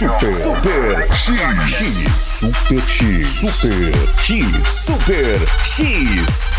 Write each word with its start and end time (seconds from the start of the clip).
Super 0.00 0.32
Super 0.32 1.12
X 1.14 1.28
X 1.68 2.16
Super 2.16 2.80
X 2.88 3.28
Super 3.28 3.92
X 4.24 4.48
Super 4.66 5.38
X. 5.62 6.56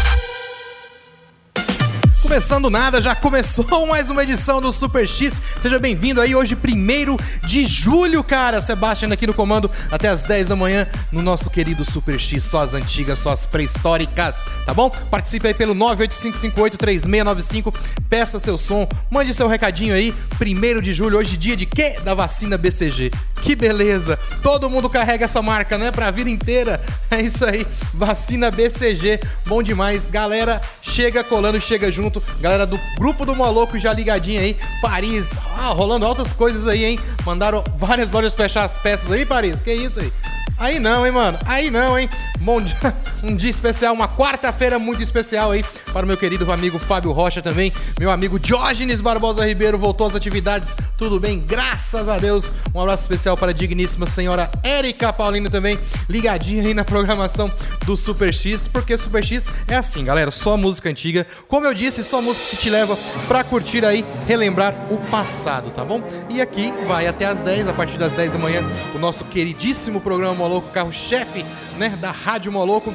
Começando 2.22 2.70
nada, 2.70 3.02
já 3.02 3.16
começou 3.16 3.66
mais 3.90 4.12
uma 4.12 4.22
edição 4.22 4.62
do 4.62 4.72
Super 4.72 5.08
X. 5.08 5.42
Seja 5.60 5.80
bem-vindo 5.80 6.22
aí 6.22 6.36
hoje, 6.36 6.56
1 6.56 7.18
de 7.48 7.66
julho, 7.66 8.24
cara. 8.24 8.62
Sebastião 8.62 9.12
aqui 9.12 9.26
no 9.26 9.34
comando 9.34 9.72
até 9.92 10.08
as 10.08 10.22
10 10.22 10.48
da 10.48 10.56
manhã 10.56 10.88
no 11.12 11.24
nosso 11.24 11.50
querido 11.50 11.84
Super 11.84 12.22
X, 12.22 12.44
só 12.44 12.62
as 12.62 12.76
antigas, 12.76 13.18
só 13.18 13.32
as 13.32 13.48
pré-históricas, 13.48 14.46
tá 14.68 14.74
bom? 14.74 14.92
Participe 15.10 15.48
aí 15.48 15.56
pelo 15.56 15.74
985583695, 15.74 17.74
peça 18.08 18.38
seu 18.38 18.56
som, 18.56 18.88
mande 19.10 19.34
seu 19.34 19.48
recadinho 19.48 19.96
aí. 19.96 20.14
1 20.40 20.80
de 20.80 20.94
julho, 20.94 21.18
hoje 21.18 21.36
dia 21.36 21.58
de 21.58 21.66
quê? 21.66 21.96
Da 22.04 22.14
vacina 22.14 22.56
BCG. 22.56 23.10
Que 23.42 23.56
beleza! 23.56 24.18
Todo 24.42 24.70
mundo 24.70 24.90
carrega 24.90 25.26
essa 25.26 25.42
marca, 25.42 25.78
né? 25.78 25.92
Pra 25.92 26.12
vida 26.12 26.30
inteira. 26.30 26.82
É 27.10 27.20
isso 27.20 27.44
aí, 27.44 27.68
vacina 27.94 28.50
BCG, 28.50 29.20
bom 29.46 29.62
demais. 29.62 30.08
Galera, 30.08 30.62
chega 30.82 31.24
colando, 31.24 31.60
chega 31.60 31.92
junto. 31.92 32.24
Galera 32.40 32.66
do 32.66 32.80
grupo 32.98 33.26
do 33.26 33.36
Moloco 33.36 33.78
já 33.78 33.92
ligadinho 33.92 34.40
aí. 34.40 34.58
Paris, 34.82 35.34
ah, 35.58 35.68
rolando 35.68 36.06
altas 36.06 36.32
coisas 36.32 36.68
aí, 36.68 36.86
hein? 36.86 37.00
Mandaram 37.26 37.64
várias 37.76 38.10
lojas 38.10 38.34
fechar 38.34 38.64
as 38.64 38.78
peças 38.78 39.12
aí, 39.12 39.26
Paris. 39.26 39.62
Que 39.62 39.74
isso 39.74 40.00
aí? 40.00 40.14
Aí 40.58 40.80
não, 40.80 41.06
hein, 41.06 41.12
mano? 41.12 41.40
Aí 41.46 41.70
não, 41.72 41.98
hein? 41.98 42.08
Bom 42.40 42.62
dia, 42.62 42.78
um 43.24 43.36
dia 43.36 43.50
especial, 43.50 43.94
uma 43.94 44.08
quarta-feira 44.08 44.80
muito 44.80 45.02
especial 45.02 45.52
aí 45.52 45.64
para 45.92 46.06
o 46.06 46.08
meu 46.08 46.18
querido 46.18 46.52
amigo 46.52 46.80
Fábio 46.80 47.12
Rocha 47.12 47.42
também. 47.42 47.72
Meu 48.00 48.10
amigo 48.10 48.40
Diógenes 48.40 49.02
Barbosa 49.02 49.46
Ribeiro 49.46 49.78
voltou 49.78 50.08
às 50.08 50.16
atividades, 50.16 50.76
tudo 50.98 51.20
bem, 51.20 51.40
graças 51.40 52.10
a 52.10 52.18
Deus. 52.18 52.52
Um 52.74 52.82
abraço 52.82 53.04
especial 53.04 53.38
para 53.38 53.52
a 53.52 53.54
digníssima 53.54 54.06
senhora 54.06 54.50
Érica 54.64 55.14
Paulino 55.14 55.50
também, 55.50 55.78
ligadinha 56.10 56.64
aí 56.64 56.74
na 56.74 56.84
programação 56.84 57.52
do 57.86 57.96
Super 57.96 58.34
X, 58.34 58.68
porque 58.68 58.98
Super 58.98 59.24
X 59.24 59.46
é 59.68 59.76
assim, 59.76 60.04
galera, 60.04 60.32
só 60.32 60.58
música 60.58 60.90
antiga. 60.90 61.28
Como 61.48 61.66
eu 61.66 61.74
disse, 61.74 62.04
só 62.04 62.22
música 62.22 62.46
que 62.48 62.58
te 62.58 62.70
leva 62.70 62.98
pra 63.28 63.44
curtir 63.44 63.86
aí, 63.86 64.04
relembrar 64.28 64.76
o 64.90 64.98
passado, 64.98 65.72
tá 65.72 65.86
bom? 65.86 66.02
E 66.30 66.42
aqui 66.42 66.74
vai 66.88 67.08
até 67.08 67.26
as 67.26 67.42
10, 67.42 67.68
a 67.68 67.74
partir 67.74 67.98
das 67.98 68.14
10 68.14 68.34
da 68.34 68.40
manhã, 68.40 68.62
o 68.96 69.00
nosso 69.00 69.24
queridíssimo 69.26 70.02
programa 70.02 70.34
Moloco, 70.34 70.70
carro-chefe, 70.70 71.46
né, 71.78 71.90
da 72.00 72.12
Rádio 72.12 72.52
Moloco 72.52 72.94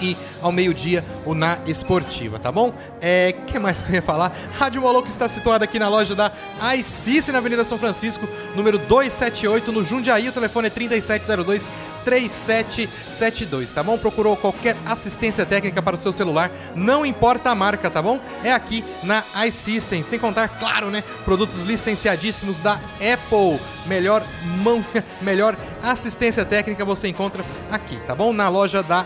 e 0.00 0.16
ao 0.42 0.52
meio-dia 0.52 1.04
o 1.24 1.34
Na 1.34 1.58
Esportiva, 1.66 2.38
tá 2.38 2.50
bom? 2.50 2.72
É, 3.00 3.34
que 3.46 3.58
mais 3.58 3.82
que 3.82 3.90
eu 3.90 3.94
ia 3.94 4.02
falar? 4.02 4.36
Rádio 4.58 4.82
Moloco 4.82 5.08
está 5.08 5.28
situada 5.28 5.64
aqui 5.64 5.78
na 5.78 5.88
loja 5.88 6.14
da 6.14 6.32
iCice, 6.76 7.32
na 7.32 7.38
Avenida 7.38 7.64
São 7.64 7.78
Francisco, 7.78 8.28
número 8.54 8.78
278, 8.78 9.72
no 9.72 9.84
Jundiaí, 9.84 10.28
o 10.28 10.32
telefone 10.32 10.68
é 10.68 10.70
3702 10.70 11.68
3772, 12.04 13.72
tá 13.72 13.82
bom? 13.82 13.96
Procurou 13.96 14.36
qualquer 14.36 14.76
assistência 14.84 15.44
técnica 15.46 15.82
para 15.82 15.96
o 15.96 15.98
seu 15.98 16.12
celular, 16.12 16.50
não 16.76 17.04
importa 17.04 17.50
a 17.50 17.54
marca, 17.54 17.90
tá 17.90 18.02
bom? 18.02 18.20
É 18.42 18.52
aqui 18.52 18.84
na 19.02 19.24
iSystem, 19.46 20.02
sem 20.02 20.18
contar, 20.18 20.48
claro, 20.48 20.90
né, 20.90 21.02
produtos 21.24 21.62
licenciadíssimos 21.62 22.58
da 22.58 22.74
Apple. 22.74 23.58
Melhor 23.86 24.22
mão, 24.62 24.84
melhor 25.20 25.56
assistência 25.82 26.44
técnica 26.44 26.84
você 26.84 27.08
encontra 27.08 27.44
aqui, 27.70 27.98
tá 28.06 28.14
bom? 28.14 28.32
Na 28.32 28.48
loja 28.48 28.82
da 28.82 29.04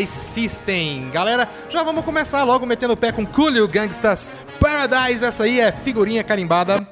iSystem. 0.00 1.10
Galera, 1.10 1.48
já 1.68 1.82
vamos 1.82 2.04
começar 2.04 2.44
logo 2.44 2.66
metendo 2.66 2.94
o 2.94 2.96
pé 2.96 3.12
com 3.12 3.26
Coolio 3.26 3.66
Gangstas 3.68 4.32
Paradise. 4.60 5.24
Essa 5.24 5.44
aí 5.44 5.60
é 5.60 5.72
figurinha 5.72 6.24
carimbada. 6.24 6.86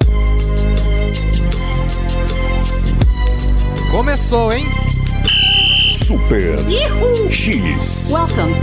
Começou, 3.91 4.51
hein? 4.51 4.65
Super 6.05 6.59
X. 7.29 8.09
Welcome. 8.11 8.53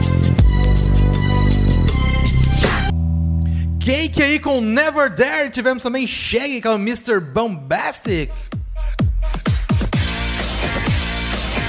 Cake 3.81 4.23
aí 4.23 4.39
com 4.39 4.61
Never 4.61 5.11
Dare. 5.15 5.51
Tivemos 5.51 5.83
também 5.83 6.06
Shaggy 6.06 6.62
com 6.62 6.75
Mr. 6.75 7.21
Bombastic. 7.21 8.31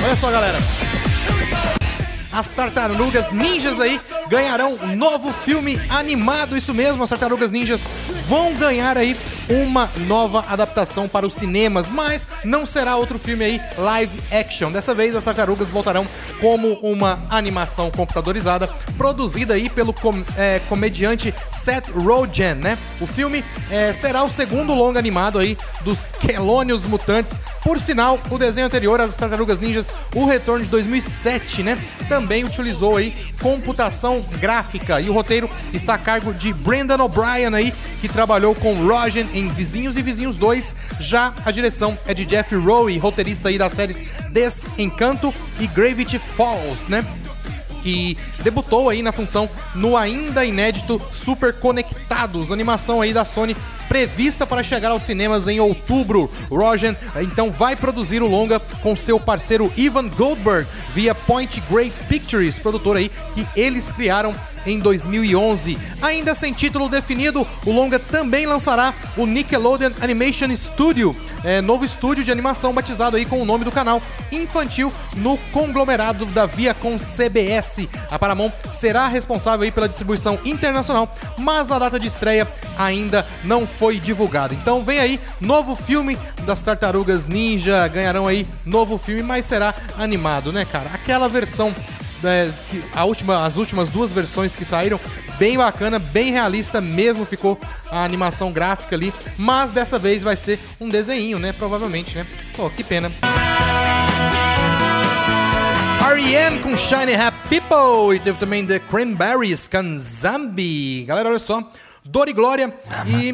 Olha 0.04 0.16
só, 0.16 0.32
galera. 0.32 0.60
As 2.36 2.50
Tartarugas 2.50 3.32
Ninjas 3.32 3.80
aí 3.80 3.98
ganharão 4.30 4.76
um 4.84 4.96
novo 4.96 5.32
filme 5.32 5.80
animado. 5.90 6.58
Isso 6.58 6.74
mesmo, 6.74 7.04
as 7.04 7.10
Tartarugas 7.10 7.52
Ninjas 7.52 7.82
vão 8.28 8.54
ganhar 8.56 8.98
aí 8.98 9.16
uma 9.50 9.90
nova 10.08 10.44
adaptação 10.50 11.08
para 11.08 11.26
os 11.28 11.36
cinemas, 11.36 11.88
mas 11.90 12.28
não 12.44 12.66
será 12.66 12.96
outro 12.96 13.20
filme 13.20 13.46
aí 13.46 13.62
live 13.78 14.20
action. 14.32 14.72
Dessa 14.72 14.94
vez 14.94 15.16
as 15.16 15.24
Tartarugas 15.24 15.70
voltarão 15.70 16.08
como 16.42 16.74
uma 16.82 17.22
animação 17.30 17.92
computadorizada 17.92 18.68
produzida 18.98 19.54
aí 19.54 19.70
pelo 19.70 19.94
com- 19.94 20.24
é, 20.38 20.60
comediante 20.68 21.34
Seth 21.52 21.90
Rogen, 21.92 22.56
né? 22.56 22.78
O 23.00 23.06
filme 23.06 23.44
é, 23.70 23.94
será 23.94 24.24
o 24.24 24.30
segundo 24.30 24.74
longa 24.74 24.98
animado 24.98 25.38
aí 25.38 25.56
dos 25.82 26.12
Quelônios 26.14 26.86
Mutantes. 26.88 27.40
Por 27.64 27.80
sinal, 27.80 28.20
o 28.32 28.38
desenho 28.38 28.66
anterior 28.66 29.00
às 29.00 29.16
Tartarugas 29.16 29.60
Ninjas, 29.60 29.94
o 30.16 30.26
retorno 30.26 30.64
de 30.66 30.72
2007, 30.72 31.62
né? 31.62 31.78
Também 32.10 32.44
utilizou 32.44 32.98
aí 32.98 33.14
computação 33.42 34.15
gráfica 34.22 35.00
e 35.02 35.10
o 35.10 35.14
roteiro 35.14 35.50
está 35.74 35.96
a 35.96 35.98
cargo 35.98 36.34
de 36.34 36.54
Brendan 36.54 37.02
O'Brien 37.04 37.54
aí, 37.54 37.74
que 38.02 38.08
trabalhou 38.08 38.54
com 38.56 38.88
Rogen 38.88 39.30
em 39.34 39.48
Vizinhos 39.48 39.98
e 39.98 40.02
Vizinhos 40.02 40.38
2. 40.38 40.76
Já 41.00 41.34
a 41.46 41.52
direção 41.52 41.98
é 42.06 42.14
de 42.14 42.26
Jeff 42.26 42.56
Rowe, 42.56 42.98
roteirista 42.98 43.50
aí 43.50 43.58
das 43.58 43.74
séries 43.74 44.04
Desencanto 44.32 45.34
e 45.60 45.68
Gravity 45.68 46.20
Falls, 46.20 46.90
né? 46.90 47.06
que 47.86 48.18
debutou 48.44 48.90
aí 48.90 49.04
na 49.04 49.12
função 49.12 49.48
no 49.76 49.96
ainda 49.96 50.44
inédito 50.44 51.00
Super 51.12 51.54
Conectados, 51.54 52.52
animação 52.52 53.00
aí 53.00 53.14
da 53.14 53.24
Sony 53.24 53.56
prevista 53.96 54.46
para 54.46 54.62
chegar 54.62 54.92
aos 54.92 55.04
cinemas 55.04 55.48
em 55.48 55.62
outubro. 55.62 56.30
Rogen 56.50 56.98
então 57.22 57.50
vai 57.50 57.78
produzir 57.78 58.22
o 58.22 58.28
longa 58.28 58.60
com 58.60 58.94
seu 58.94 59.18
parceiro 59.18 59.72
Ivan 59.78 60.10
Goldberg 60.10 60.68
via 60.94 61.16
Point 61.16 61.64
Grey 61.72 61.94
Pictures, 62.10 62.60
produtora 62.60 63.00
aí 63.00 63.10
que 63.34 63.48
eles 63.56 63.94
criaram 63.94 64.36
em 64.66 64.80
2011. 64.80 65.78
Ainda 66.02 66.34
sem 66.34 66.52
título 66.52 66.90
definido, 66.90 67.48
o 67.66 67.72
longa 67.72 68.00
também 68.00 68.46
lançará 68.46 68.94
o 69.16 69.26
Nickelodeon 69.26 69.92
Animation 70.02 70.54
Studio, 70.56 71.16
é, 71.44 71.62
novo 71.62 71.86
estúdio 71.86 72.24
de 72.24 72.32
animação 72.32 72.74
batizado 72.74 73.18
aí 73.18 73.26
com 73.26 73.42
o 73.42 73.46
nome 73.46 73.64
do 73.64 73.72
canal 73.72 74.02
infantil 74.32 74.92
no 75.18 75.38
conglomerado 75.52 76.26
da 76.28 76.46
Viacom 76.46 76.98
CBS. 76.98 77.88
A 78.10 78.18
Paramount 78.18 78.52
será 78.72 79.08
responsável 79.08 79.64
aí 79.64 79.72
pela 79.72 79.88
distribuição 79.88 80.40
internacional, 80.44 81.14
mas 81.38 81.72
a 81.72 81.80
data 81.80 82.00
de 82.00 82.08
estreia 82.08 82.48
ainda 82.78 83.26
não 83.44 83.68
foi 83.68 83.85
divulgada. 83.94 84.54
Então 84.54 84.84
vem 84.84 85.00
aí 85.00 85.20
novo 85.40 85.76
filme 85.76 86.18
das 86.46 86.62
Tartarugas 86.62 87.26
Ninja, 87.26 87.88
ganharão 87.88 88.28
aí 88.28 88.48
novo 88.66 88.98
filme, 88.98 89.24
mas 89.24 89.46
será 89.46 89.74
animado, 89.98 90.52
né, 90.52 90.66
cara? 90.66 90.90
Aquela 90.94 91.30
versão 91.30 91.74
é, 92.24 92.50
a 92.94 93.04
última, 93.06 93.46
as 93.46 93.58
últimas 93.58 93.90
duas 93.90 94.12
versões 94.12 94.56
que 94.56 94.66
saíram, 94.66 95.00
bem 95.38 95.58
bacana, 95.58 96.00
bem 96.00 96.32
realista 96.32 96.82
mesmo 96.82 97.26
ficou 97.26 97.60
a 97.90 98.04
animação 98.04 98.52
gráfica 98.52 98.96
ali, 98.96 99.14
mas 99.38 99.72
dessa 99.72 100.00
vez 100.00 100.24
vai 100.24 100.36
ser 100.36 100.60
um 100.80 100.90
desenho, 100.90 101.40
né? 101.40 101.54
Provavelmente, 101.54 102.16
né? 102.16 102.26
Pô, 102.56 102.70
que 102.70 102.84
pena. 102.84 103.12
R.E.M. 106.02 106.60
com 106.60 106.78
Shiny 106.78 107.14
Happy 107.14 107.60
People 107.60 108.16
e 108.16 108.20
teve 108.20 108.40
também 108.40 108.66
The 108.66 108.80
Cranberries 108.80 109.68
com 109.68 109.98
Zambi. 109.98 111.04
Galera, 111.04 111.30
olha 111.30 111.40
só. 111.40 111.62
Dor 112.06 112.30
e 112.30 112.34
Glória. 112.34 112.72
E 113.08 113.34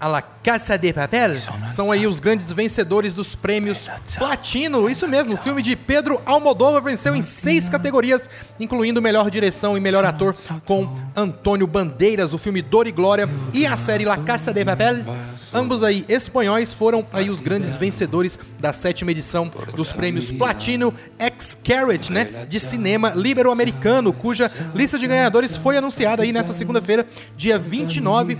a 0.00 0.06
La 0.06 0.22
Casa 0.22 0.76
de 0.76 0.92
Papel? 0.92 1.34
São 1.68 1.90
aí 1.90 2.06
os 2.06 2.20
grandes 2.20 2.50
vencedores 2.52 3.14
dos 3.14 3.34
prêmios 3.34 3.88
Platino. 4.16 4.88
Isso 4.88 5.08
mesmo, 5.08 5.34
o 5.34 5.36
filme 5.36 5.60
de 5.60 5.74
Pedro 5.76 6.20
Almodóvar 6.24 6.82
venceu 6.82 7.14
em 7.14 7.22
seis 7.22 7.68
categorias, 7.68 8.28
incluindo 8.58 9.02
melhor 9.02 9.30
direção 9.30 9.76
e 9.76 9.80
melhor 9.80 10.04
ator 10.04 10.34
com 10.64 10.88
Antônio 11.16 11.66
Bandeiras, 11.66 12.32
o 12.32 12.38
filme 12.38 12.62
Dor 12.62 12.86
e 12.86 12.92
Glória 12.92 13.28
e 13.52 13.66
a 13.66 13.76
série 13.76 14.04
La 14.04 14.16
Casa 14.16 14.52
de 14.52 14.64
Papel. 14.64 15.04
Ambos 15.52 15.82
aí 15.82 16.04
espanhóis 16.08 16.72
foram 16.72 17.06
aí 17.12 17.30
os 17.30 17.40
grandes 17.40 17.74
vencedores 17.74 18.38
da 18.58 18.72
sétima 18.72 19.10
edição 19.10 19.50
dos 19.74 19.92
prêmios 19.92 20.30
Platino 20.30 20.94
X 21.18 21.56
Carrot, 21.64 22.12
né, 22.12 22.46
de 22.48 22.60
cinema 22.60 23.12
libero-americano, 23.14 24.12
cuja 24.12 24.50
lista 24.74 24.98
de 24.98 25.06
ganhadores 25.06 25.56
foi 25.56 25.76
anunciada 25.76 26.22
aí 26.22 26.32
nessa 26.32 26.52
segunda-feira, 26.52 27.06
dia 27.36 27.58
29 27.58 28.38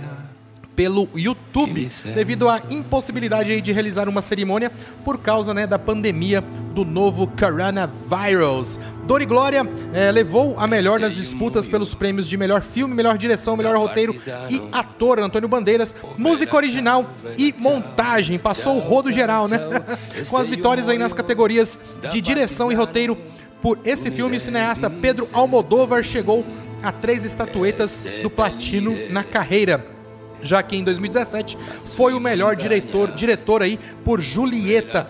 pelo 0.79 1.09
YouTube, 1.13 1.91
devido 2.15 2.47
à 2.47 2.61
impossibilidade 2.69 3.59
de 3.59 3.71
realizar 3.73 4.07
uma 4.07 4.21
cerimônia 4.21 4.71
por 5.03 5.17
causa 5.17 5.53
né, 5.53 5.67
da 5.67 5.77
pandemia 5.77 6.39
do 6.73 6.85
novo 6.85 7.27
coronavírus. 7.27 8.79
Dor 9.03 9.21
e 9.21 9.25
Glória 9.25 9.67
eh, 9.93 10.09
levou 10.09 10.57
a 10.57 10.65
melhor 10.67 10.97
nas 10.97 11.17
disputas 11.17 11.67
pelos 11.67 11.93
prêmios 11.93 12.29
de 12.29 12.37
melhor 12.37 12.61
filme, 12.61 12.95
melhor 12.95 13.17
direção, 13.17 13.57
melhor 13.57 13.75
roteiro 13.75 14.15
e 14.49 14.61
ator, 14.71 15.19
Antônio 15.19 15.49
Bandeiras, 15.49 15.93
música 16.17 16.55
original 16.55 17.09
e 17.37 17.53
montagem. 17.57 18.39
Passou 18.39 18.77
o 18.77 18.79
rodo 18.79 19.11
geral, 19.11 19.49
né? 19.49 19.59
Com 20.29 20.37
as 20.37 20.47
vitórias 20.47 20.87
aí 20.87 20.97
nas 20.97 21.11
categorias 21.11 21.77
de 22.09 22.21
direção 22.21 22.71
e 22.71 22.75
roteiro 22.75 23.17
por 23.61 23.79
esse 23.83 24.09
filme, 24.09 24.37
o 24.37 24.39
cineasta 24.39 24.89
Pedro 24.89 25.27
Almodóvar 25.33 26.03
chegou 26.03 26.45
a 26.81 26.89
três 26.89 27.25
estatuetas 27.25 28.05
do 28.23 28.29
platino 28.29 28.95
na 29.09 29.25
carreira 29.25 29.98
já 30.41 30.61
que 30.63 30.75
em 30.75 30.83
2017 30.83 31.57
foi 31.95 32.13
o 32.13 32.19
melhor 32.19 32.55
diretor, 32.55 33.11
diretor 33.11 33.61
aí 33.61 33.79
por 34.03 34.21
Julieta. 34.21 35.07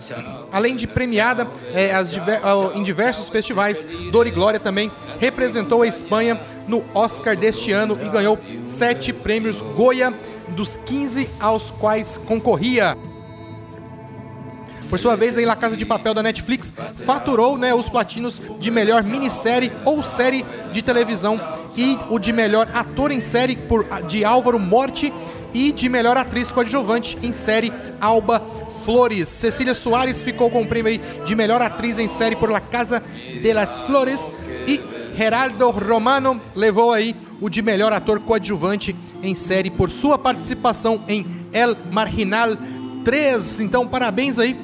Além 0.52 0.76
de 0.76 0.86
premiada 0.86 1.46
é, 1.72 2.00
diver, 2.02 2.40
em 2.74 2.82
diversos 2.82 3.28
festivais, 3.28 3.86
Dor 4.10 4.26
e 4.26 4.30
Glória 4.30 4.60
também 4.60 4.90
representou 5.18 5.82
a 5.82 5.86
Espanha 5.86 6.40
no 6.66 6.84
Oscar 6.94 7.36
deste 7.36 7.72
ano 7.72 7.98
e 8.02 8.08
ganhou 8.08 8.38
sete 8.64 9.12
prêmios 9.12 9.60
Goya 9.60 10.12
dos 10.48 10.76
15 10.76 11.28
aos 11.38 11.70
quais 11.70 12.18
concorria. 12.18 12.96
Por 14.90 14.98
sua 14.98 15.16
vez, 15.16 15.38
aí 15.38 15.44
La 15.44 15.54
Casa 15.54 15.76
de 15.76 15.86
Papel 15.86 16.12
da 16.12 16.22
Netflix 16.22 16.74
faturou 17.06 17.56
né, 17.56 17.72
os 17.72 17.88
platinos 17.88 18.42
de 18.58 18.72
melhor 18.72 19.04
minissérie 19.04 19.70
ou 19.84 20.02
série 20.02 20.44
de 20.72 20.82
televisão 20.82 21.40
e 21.76 21.98
o 22.08 22.18
de 22.18 22.32
melhor 22.32 22.68
ator 22.74 23.10
em 23.10 23.20
série 23.20 23.56
por, 23.56 23.86
de 24.06 24.24
Álvaro 24.24 24.58
Morte 24.58 25.12
e 25.52 25.72
de 25.72 25.88
melhor 25.88 26.16
atriz 26.16 26.52
coadjuvante 26.52 27.18
em 27.22 27.32
série 27.32 27.72
Alba 28.00 28.42
Flores. 28.84 29.28
Cecília 29.28 29.74
Soares 29.74 30.22
ficou 30.22 30.50
com 30.50 30.62
o 30.62 30.66
prêmio 30.66 31.00
de 31.24 31.34
melhor 31.34 31.60
atriz 31.60 31.98
em 31.98 32.08
série 32.08 32.36
por 32.36 32.50
La 32.50 32.60
Casa 32.60 33.02
de 33.42 33.52
las 33.52 33.80
Flores 33.80 34.30
e 34.66 34.80
Geraldo 35.16 35.70
Romano 35.70 36.40
levou 36.54 36.92
aí 36.92 37.14
o 37.40 37.48
de 37.48 37.62
melhor 37.62 37.92
ator 37.92 38.20
coadjuvante 38.20 38.94
em 39.22 39.34
série 39.34 39.70
por 39.70 39.90
sua 39.90 40.16
participação 40.16 41.02
em 41.08 41.26
El 41.52 41.76
Marginal 41.90 42.56
3. 43.04 43.60
Então, 43.60 43.86
parabéns 43.86 44.38
aí 44.38 44.58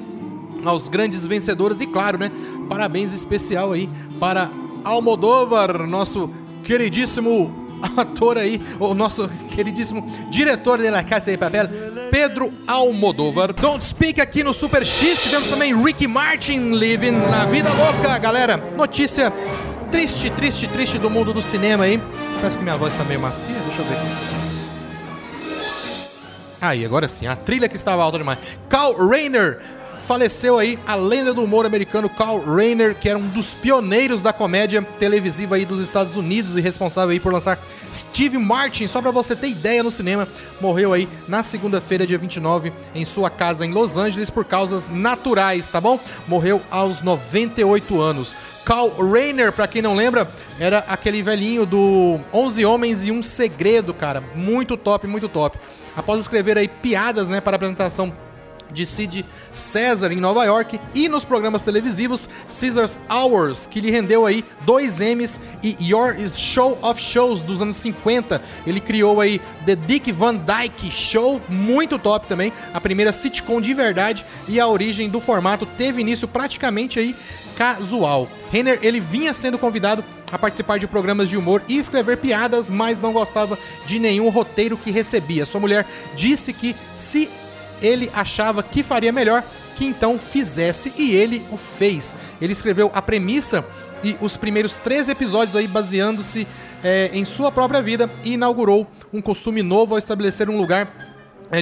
aos 0.64 0.88
grandes 0.88 1.26
vencedores 1.26 1.80
e 1.80 1.86
claro, 1.86 2.18
né? 2.18 2.30
Parabéns 2.68 3.12
especial 3.12 3.72
aí 3.72 3.88
para 4.18 4.50
Almodóvar, 4.84 5.86
nosso 5.86 6.30
queridíssimo 6.66 7.64
ator 7.96 8.38
aí, 8.38 8.60
o 8.80 8.92
nosso 8.92 9.28
queridíssimo 9.54 10.10
diretor 10.28 10.78
de 10.78 10.90
La 10.90 11.04
Casa 11.04 11.30
de 11.30 11.38
Papel, 11.38 11.68
Pedro 12.10 12.52
Almodóvar. 12.66 13.52
Don't 13.52 13.84
Speak 13.84 14.20
aqui 14.20 14.42
no 14.42 14.52
Super 14.52 14.84
X, 14.84 15.22
tivemos 15.22 15.48
também 15.48 15.80
Ricky 15.80 16.08
Martin 16.08 16.72
living 16.72 17.12
na 17.12 17.44
vida 17.46 17.68
louca, 17.72 18.18
galera. 18.18 18.56
Notícia 18.76 19.32
triste, 19.92 20.28
triste, 20.30 20.66
triste 20.66 20.98
do 20.98 21.08
mundo 21.08 21.32
do 21.32 21.40
cinema 21.40 21.84
aí. 21.84 22.02
Parece 22.40 22.58
que 22.58 22.64
minha 22.64 22.76
voz 22.76 22.94
tá 22.96 23.04
meio 23.04 23.20
macia, 23.20 23.54
deixa 23.54 23.80
eu 23.80 23.84
ver 23.84 23.94
aqui. 23.94 24.06
Aí, 26.60 26.84
agora 26.84 27.08
sim, 27.08 27.28
a 27.28 27.36
trilha 27.36 27.68
que 27.68 27.76
estava 27.76 28.02
alta 28.02 28.18
demais. 28.18 28.38
Carl 28.68 29.08
Reiner 29.08 29.60
faleceu 30.06 30.56
aí 30.56 30.78
a 30.86 30.94
lenda 30.94 31.34
do 31.34 31.42
humor 31.42 31.66
americano 31.66 32.08
Carl 32.08 32.38
Reiner, 32.38 32.94
que 32.94 33.08
era 33.08 33.18
um 33.18 33.26
dos 33.26 33.54
pioneiros 33.54 34.22
da 34.22 34.32
comédia 34.32 34.80
televisiva 35.00 35.56
aí 35.56 35.64
dos 35.64 35.80
Estados 35.80 36.16
Unidos 36.16 36.56
e 36.56 36.60
responsável 36.60 37.10
aí 37.10 37.18
por 37.18 37.32
lançar 37.32 37.58
Steve 37.92 38.38
Martin, 38.38 38.86
só 38.86 39.02
para 39.02 39.10
você 39.10 39.34
ter 39.34 39.48
ideia 39.48 39.82
no 39.82 39.90
cinema, 39.90 40.28
morreu 40.60 40.92
aí 40.92 41.08
na 41.26 41.42
segunda-feira, 41.42 42.06
dia 42.06 42.18
29, 42.18 42.72
em 42.94 43.04
sua 43.04 43.28
casa 43.28 43.66
em 43.66 43.72
Los 43.72 43.98
Angeles 43.98 44.30
por 44.30 44.44
causas 44.44 44.88
naturais, 44.88 45.66
tá 45.66 45.80
bom? 45.80 45.98
Morreu 46.28 46.62
aos 46.70 47.02
98 47.02 48.00
anos. 48.00 48.36
Carl 48.64 48.90
Reiner, 49.10 49.52
para 49.52 49.66
quem 49.66 49.82
não 49.82 49.94
lembra, 49.94 50.28
era 50.60 50.78
aquele 50.88 51.20
velhinho 51.20 51.66
do 51.66 52.20
11 52.32 52.64
Homens 52.64 53.06
e 53.06 53.10
um 53.10 53.22
Segredo, 53.22 53.92
cara. 53.92 54.22
Muito 54.34 54.76
top, 54.76 55.06
muito 55.06 55.28
top. 55.28 55.58
Após 55.96 56.20
escrever 56.20 56.58
aí 56.58 56.68
piadas, 56.68 57.28
né, 57.28 57.40
para 57.40 57.54
a 57.54 57.56
apresentação 57.56 58.12
de 58.72 58.84
Sid 58.84 59.24
César 59.52 60.12
em 60.12 60.16
Nova 60.16 60.44
York 60.44 60.80
e 60.94 61.08
nos 61.08 61.24
programas 61.24 61.62
televisivos 61.62 62.28
Caesar's 62.48 62.98
Hours, 63.10 63.66
que 63.66 63.80
lhe 63.80 63.90
rendeu 63.90 64.26
aí 64.26 64.44
dois 64.62 65.00
Emmys 65.00 65.40
e 65.62 65.76
Your 65.80 66.16
Show 66.34 66.78
of 66.82 67.00
Shows 67.00 67.42
dos 67.42 67.62
anos 67.62 67.76
50. 67.76 68.42
Ele 68.66 68.80
criou 68.80 69.20
aí 69.20 69.40
The 69.64 69.76
Dick 69.76 70.12
Van 70.12 70.36
Dyke 70.36 70.90
Show, 70.90 71.40
muito 71.48 71.98
top 71.98 72.26
também, 72.26 72.52
a 72.72 72.80
primeira 72.80 73.12
sitcom 73.12 73.60
de 73.60 73.72
verdade 73.74 74.24
e 74.48 74.60
a 74.60 74.66
origem 74.66 75.08
do 75.08 75.20
formato 75.20 75.66
teve 75.66 76.00
início 76.00 76.28
praticamente 76.28 76.98
aí 76.98 77.14
casual. 77.56 78.28
Renner, 78.52 78.78
ele 78.82 79.00
vinha 79.00 79.32
sendo 79.34 79.58
convidado 79.58 80.04
a 80.30 80.38
participar 80.38 80.78
de 80.78 80.86
programas 80.86 81.28
de 81.28 81.36
humor 81.36 81.62
e 81.68 81.78
escrever 81.78 82.18
piadas, 82.18 82.68
mas 82.68 83.00
não 83.00 83.12
gostava 83.12 83.58
de 83.86 83.98
nenhum 83.98 84.28
roteiro 84.28 84.76
que 84.76 84.90
recebia. 84.90 85.46
Sua 85.46 85.60
mulher 85.60 85.86
disse 86.14 86.52
que 86.52 86.74
se 86.94 87.30
ele 87.82 88.10
achava 88.14 88.62
que 88.62 88.82
faria 88.82 89.12
melhor 89.12 89.44
que 89.76 89.84
então 89.84 90.18
fizesse 90.18 90.92
e 90.96 91.14
ele 91.14 91.42
o 91.50 91.56
fez. 91.56 92.14
Ele 92.40 92.52
escreveu 92.52 92.90
a 92.94 93.02
premissa 93.02 93.64
e 94.02 94.16
os 94.20 94.36
primeiros 94.36 94.76
três 94.76 95.08
episódios 95.08 95.56
aí 95.56 95.66
baseando-se 95.66 96.46
é, 96.82 97.10
em 97.12 97.24
sua 97.24 97.50
própria 97.50 97.82
vida 97.82 98.10
e 98.24 98.34
inaugurou 98.34 98.86
um 99.12 99.20
costume 99.20 99.62
novo 99.62 99.94
ao 99.94 99.98
estabelecer 99.98 100.48
um 100.48 100.56
lugar 100.56 101.05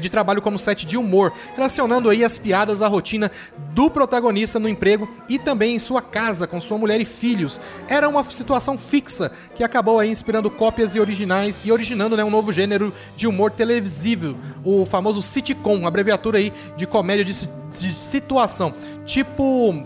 de 0.01 0.11
trabalho 0.11 0.43
como 0.43 0.59
set 0.59 0.87
de 0.87 0.97
humor, 0.97 1.33
relacionando 1.55 2.09
aí 2.09 2.25
as 2.25 2.39
piadas 2.39 2.83
à 2.83 2.89
rotina 2.89 3.31
do 3.73 3.91
protagonista 3.91 4.59
no 4.59 4.69
emprego 4.69 5.09
e 5.29 5.39
também 5.39 5.75
em 5.75 5.79
sua 5.79 6.01
casa 6.01 6.47
com 6.47 6.61
sua 6.61 6.79
mulher 6.79 7.01
e 7.01 7.05
filhos. 7.05 7.61
Era 7.89 8.09
uma 8.09 8.25
situação 8.25 8.79
fixa 8.79 9.31
que 9.55 9.63
acabou 9.63 9.99
aí 10.01 10.11
inspirando 10.11 10.51
cópias 10.51 10.97
e 10.97 11.01
originais 11.01 11.61
e 11.65 11.73
originando 11.73 12.17
né, 12.17 12.25
um 12.25 12.31
novo 12.31 12.53
gênero 12.53 12.93
de 13.17 13.27
humor 13.27 13.51
televisivo, 13.51 14.37
o 14.65 14.85
famoso 14.85 15.21
sitcom, 15.21 15.87
abreviatura 15.87 16.39
aí 16.39 16.53
de 16.77 16.87
comédia 16.87 17.25
de, 17.25 17.49
de 17.79 17.95
situação, 17.95 18.75
tipo 19.05 19.85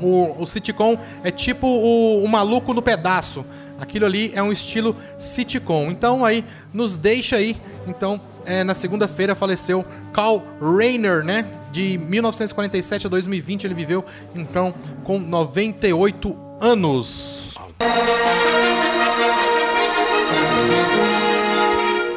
o, 0.00 0.42
o 0.42 0.46
sitcom 0.46 0.98
é 1.22 1.30
tipo 1.30 1.66
o, 1.66 2.24
o 2.24 2.28
maluco 2.28 2.72
no 2.72 2.82
pedaço. 2.82 3.44
Aquilo 3.78 4.06
ali 4.06 4.30
é 4.34 4.42
um 4.42 4.52
estilo 4.52 4.96
sitcom. 5.18 5.90
Então 5.90 6.24
aí 6.24 6.44
nos 6.72 6.96
deixa 6.96 7.36
aí 7.36 7.56
então 7.86 8.20
é, 8.44 8.64
na 8.64 8.74
segunda-feira 8.74 9.34
faleceu 9.34 9.84
Carl 10.12 10.42
Reiner, 10.60 11.24
né? 11.24 11.46
De 11.70 11.98
1947 11.98 13.06
a 13.06 13.10
2020 13.10 13.64
ele 13.64 13.74
viveu, 13.74 14.04
então, 14.34 14.74
com 15.04 15.18
98 15.18 16.36
anos. 16.60 17.54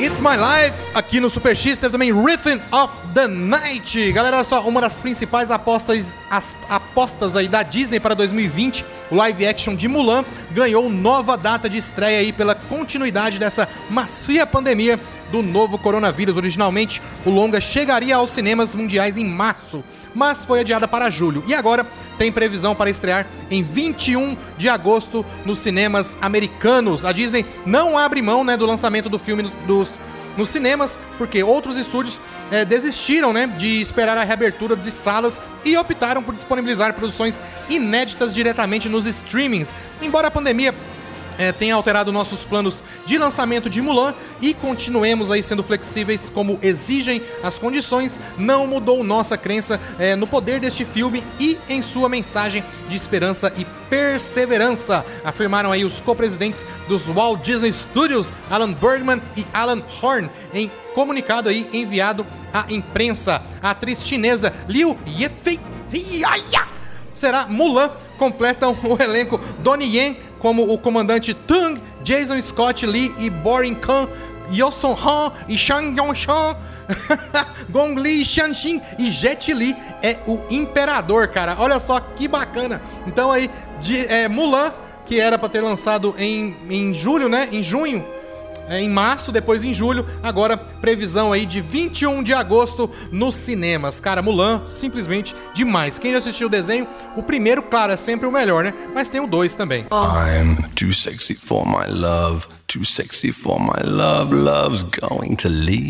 It's 0.04 0.20
My 0.20 0.36
Life, 0.36 0.92
aqui 0.94 1.22
no 1.22 1.30
Super 1.30 1.56
X, 1.56 1.78
teve 1.78 1.94
também 1.94 2.12
Rhythm 2.12 2.60
of 2.74 2.94
the 3.14 3.26
Night. 3.26 4.12
Galera, 4.12 4.36
olha 4.36 4.44
só, 4.44 4.60
uma 4.68 4.82
das 4.82 5.00
principais 5.00 5.50
apostas, 5.50 6.14
as, 6.30 6.58
apostas 6.70 7.38
aí 7.38 7.48
da 7.48 7.64
Disney 7.64 8.02
para 8.02 8.14
2020, 8.14 8.84
o 9.10 9.16
live 9.16 9.48
action 9.48 9.76
de 9.76 9.88
Mulan 9.88 10.26
ganhou 10.52 10.90
nova 10.90 11.38
data 11.38 11.70
de 11.70 11.78
estreia 11.78 12.20
aí 12.20 12.34
pela 12.34 12.54
continuidade 12.54 13.40
dessa 13.40 13.70
macia 13.90 14.46
pandemia 14.46 15.00
do 15.34 15.42
novo 15.42 15.80
coronavírus. 15.80 16.38
Originalmente, 16.38 17.02
o 17.26 17.32
longa 17.32 17.60
chegaria 17.60 18.16
aos 18.16 18.30
cinemas 18.30 18.76
mundiais 18.76 19.18
em 19.18 19.26
março, 19.26 19.84
mas 20.14 20.46
foi 20.46 20.60
adiada 20.60 20.88
para 20.88 21.10
julho. 21.10 21.44
E 21.48 21.56
agora 21.56 21.88
tem 22.20 22.32
previsão 22.32 22.76
para 22.76 22.92
estrear 22.92 23.26
em 23.50 23.64
21 23.64 24.38
de 24.60 24.70
agosto 24.70 25.26
nos 25.44 25.58
cinemas 25.58 26.16
americanos. 26.22 27.04
A 27.04 27.12
Disney 27.12 27.48
não 27.66 27.98
abre 27.98 28.22
mão 28.22 28.44
né, 28.44 28.56
do 28.56 28.68
lançamento 28.68 29.10
do 29.10 29.18
filme 29.18 29.42
nos, 29.42 29.56
dos, 29.56 30.00
nos 30.38 30.50
cinemas, 30.50 31.00
porque 31.18 31.42
outros 31.42 31.78
estúdios 31.78 32.22
é, 32.52 32.64
desistiram 32.64 33.34
né, 33.34 33.48
de 33.48 33.82
esperar 33.82 34.16
a 34.20 34.24
reabertura 34.24 34.76
de 34.76 34.92
salas 34.92 35.42
e 35.66 35.76
optaram 35.76 36.22
por 36.22 36.36
disponibilizar 36.36 36.94
produções 36.94 37.42
inéditas 37.68 38.36
diretamente 38.36 38.88
nos 38.88 39.08
streamings. 39.08 39.74
Embora 40.00 40.28
a 40.28 40.32
pandemia 40.32 40.76
é, 41.38 41.52
tem 41.52 41.72
alterado 41.72 42.12
nossos 42.12 42.44
planos 42.44 42.84
de 43.06 43.18
lançamento 43.18 43.70
de 43.70 43.82
Mulan 43.82 44.14
e 44.42 44.54
continuemos 44.54 45.32
aí 45.32 45.42
sendo 45.42 45.64
flexíveis 45.64 46.30
como 46.30 46.60
exigem 46.62 47.22
as 47.42 47.58
condições, 47.58 48.20
não 48.38 48.68
mudou 48.68 49.04
nossa 49.04 49.38
crença 49.38 49.80
é, 50.00 50.16
no 50.16 50.28
poder 50.28 50.60
deste 50.60 50.86
filme 50.86 51.24
e 51.40 51.58
em 51.70 51.82
sua 51.82 52.10
mensagem 52.10 52.64
de 52.88 52.96
esperança 52.96 53.52
e 53.58 53.66
perseverança, 53.90 55.06
afirmaram 55.24 55.72
aí 55.72 55.86
os 55.86 56.00
co-presidentes 56.00 56.66
dos 56.88 57.04
Walt 57.04 57.42
Disney 57.42 57.72
Studios, 57.72 58.32
Alan 58.50 58.74
Bergman 58.74 59.22
e 59.38 59.46
Alan 59.54 59.84
Horn, 60.02 60.30
em 60.54 60.72
comunicado 60.94 61.50
aí 61.50 61.70
enviado 61.74 62.26
à 62.54 62.66
imprensa. 62.70 63.42
A 63.62 63.72
atriz 63.72 64.06
chinesa 64.06 64.54
Liu 64.68 64.98
Yefei 65.08 65.60
será 67.14 67.46
Mulan 67.48 67.92
completam 68.18 68.76
o 68.84 69.02
elenco 69.02 69.40
Donnie 69.60 69.98
Yen 69.98 70.18
como 70.44 70.74
o 70.74 70.78
comandante 70.78 71.34
Tung, 71.34 71.82
Jason 72.04 72.40
Scott 72.42 72.86
Lee 72.86 73.16
e 73.18 73.30
Boring 73.30 73.76
Khan, 73.76 74.10
Yoson 74.52 74.92
Han 74.92 75.32
e 75.48 75.58
Shang 75.58 75.98
Yong-shan, 75.98 76.58
Gong 77.72 77.96
Li, 77.96 78.26
Xianxin 78.26 78.82
e 79.00 79.10
Jet 79.10 79.54
Li 79.54 79.74
é 80.02 80.18
o 80.28 80.42
imperador, 80.50 81.30
cara. 81.30 81.56
Olha 81.58 81.80
só 81.80 81.98
que 81.98 82.28
bacana. 82.28 82.82
Então 83.08 83.32
aí, 83.32 83.50
de, 83.80 84.06
é, 84.06 84.28
Mulan, 84.28 84.74
que 85.06 85.18
era 85.18 85.38
para 85.38 85.48
ter 85.48 85.62
lançado 85.62 86.14
em, 86.18 86.58
em 86.70 86.94
julho, 86.94 87.30
né? 87.30 87.48
Em 87.50 87.64
junho 87.64 88.06
é, 88.68 88.80
em 88.80 88.90
março, 88.90 89.32
depois 89.32 89.64
em 89.64 89.74
julho. 89.74 90.06
Agora, 90.22 90.58
previsão 90.58 91.32
aí 91.32 91.46
de 91.46 91.62
21 91.62 92.24
de 92.24 92.34
agosto 92.34 92.90
nos 93.12 93.36
cinemas. 93.36 94.00
Cara, 94.00 94.22
Mulan, 94.22 94.62
simplesmente 94.66 95.36
demais. 95.54 96.00
Quem 96.00 96.12
já 96.12 96.18
assistiu 96.18 96.48
o 96.48 96.50
desenho, 96.50 96.88
o 97.16 97.24
primeiro, 97.24 97.62
claro, 97.62 97.94
é 97.94 97.98
sempre 97.98 98.28
o 98.28 98.32
melhor, 98.32 98.64
né? 98.64 98.74
Mas 98.94 99.10
tem 99.10 99.22
o 99.22 99.28
dois 99.28 99.54
também. 99.54 99.86
I'm 99.92 100.56
too 100.76 100.94
sexy 100.94 101.36
for 101.36 101.66
my 101.66 101.88
love, 101.88 102.46
too 102.68 102.86
sexy 102.86 103.32
for 103.32 103.60
my 103.60 103.84
love, 103.84 104.34
love's 104.34 104.84
going 104.84 105.36
to 105.38 105.50
leave. 105.50 105.90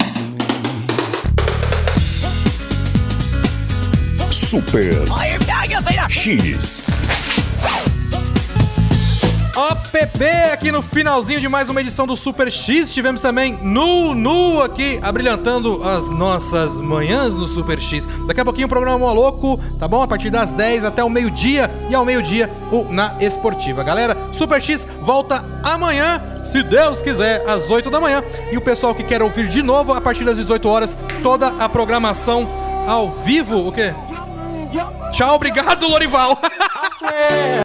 Super 4.31 4.93
X. 6.09 7.22
OPP 9.93 10.25
aqui 10.51 10.71
no 10.71 10.81
finalzinho 10.81 11.39
de 11.39 11.47
mais 11.47 11.69
uma 11.69 11.79
edição 11.79 12.07
do 12.07 12.15
Super 12.15 12.51
X. 12.51 12.91
Tivemos 12.91 13.21
também 13.21 13.59
Nu 13.61 14.15
Nu 14.15 14.59
aqui 14.59 14.99
abrilhantando 15.03 15.83
as 15.83 16.09
nossas 16.09 16.75
manhãs 16.75 17.35
no 17.35 17.45
Super 17.45 17.79
X. 17.79 18.07
Daqui 18.25 18.41
a 18.41 18.43
pouquinho 18.43 18.65
o 18.65 18.69
programa 18.69 19.13
louco, 19.13 19.59
tá 19.77 19.87
bom? 19.87 20.01
A 20.01 20.07
partir 20.07 20.31
das 20.31 20.51
10 20.51 20.85
até 20.85 21.03
o 21.03 21.09
meio-dia 21.11 21.69
e 21.91 21.93
ao 21.93 22.03
meio-dia 22.03 22.51
o 22.71 22.91
Na 22.91 23.15
Esportiva. 23.19 23.83
Galera, 23.83 24.17
Super 24.31 24.59
X 24.59 24.87
volta 24.99 25.45
amanhã, 25.63 26.19
se 26.43 26.63
Deus 26.63 26.99
quiser, 26.99 27.47
às 27.47 27.69
8 27.69 27.91
da 27.91 28.01
manhã. 28.01 28.23
E 28.51 28.57
o 28.57 28.61
pessoal 28.61 28.95
que 28.95 29.03
quer 29.03 29.21
ouvir 29.21 29.47
de 29.47 29.61
novo 29.61 29.93
a 29.93 30.01
partir 30.01 30.23
das 30.23 30.37
18 30.37 30.67
horas 30.67 30.97
toda 31.21 31.49
a 31.59 31.69
programação 31.69 32.49
ao 32.87 33.11
vivo, 33.11 33.67
o 33.67 33.71
quê? 33.71 33.93
Tchau, 35.11 35.35
obrigado, 35.35 35.87
Lorival. 35.87 36.35